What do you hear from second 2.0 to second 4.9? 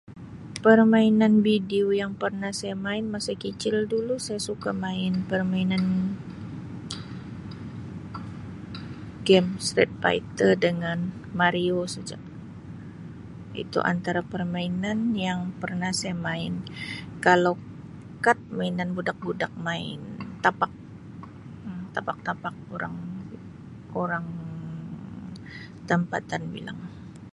yang pernah saya main masa kicil dulu saya suka